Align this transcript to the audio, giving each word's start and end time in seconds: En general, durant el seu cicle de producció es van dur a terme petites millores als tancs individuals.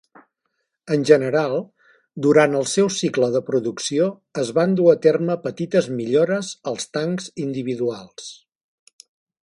En 0.93 1.03
general, 1.09 1.51
durant 2.27 2.55
el 2.61 2.65
seu 2.71 2.89
cicle 2.95 3.29
de 3.37 3.43
producció 3.51 4.09
es 4.45 4.51
van 4.61 4.75
dur 4.81 4.89
a 4.95 4.97
terme 5.07 5.39
petites 5.47 5.93
millores 6.01 6.51
als 6.73 6.91
tancs 6.99 7.33
individuals. 7.45 8.33